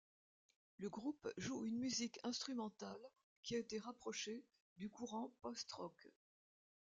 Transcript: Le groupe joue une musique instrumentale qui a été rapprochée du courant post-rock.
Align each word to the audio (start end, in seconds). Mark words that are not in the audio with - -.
Le 0.79 0.89
groupe 0.89 1.31
joue 1.37 1.63
une 1.67 1.77
musique 1.77 2.17
instrumentale 2.23 2.97
qui 3.43 3.53
a 3.53 3.59
été 3.59 3.77
rapprochée 3.77 4.43
du 4.77 4.89
courant 4.89 5.31
post-rock. 5.41 6.11